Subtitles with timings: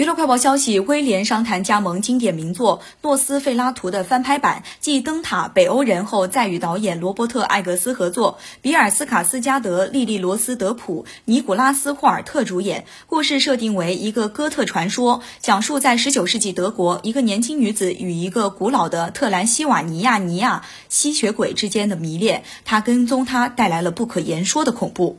[0.00, 12.86] 娱乐快报消息：威廉商谈加盟经典名作《诺斯费拉图》的翻拍版，继《灯塔》《北欧人》后，再与导演罗伯特·艾格斯合作，比尔·斯卡斯加德、莉莉·罗斯·德普、尼古拉斯·霍尔特主演。
[13.08, 25.18] 故事设定为一个哥特传说，讲述在19世纪德国，一个年轻女子与一个古老的特兰西瓦尼亚尼亚吸血鬼之间的迷恋，他跟踪她带来了不可言说的恐怖。